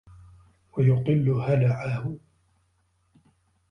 [0.77, 2.17] وَيُقِلُّ هَلَعَهُ